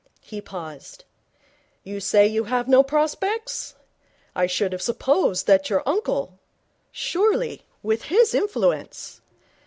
He 0.23 0.41
paused. 0.41 1.05
'You 1.83 1.99
say 1.99 2.25
you 2.25 2.45
have 2.45 2.67
no 2.67 2.81
prospects? 2.81 3.75
I 4.35 4.47
should 4.47 4.71
have 4.73 4.81
supposed 4.81 5.45
that 5.45 5.69
your 5.69 5.83
uncle? 5.85 6.39
Surely, 6.91 7.67
with 7.83 8.05
his 8.05 8.33
influence 8.33 9.21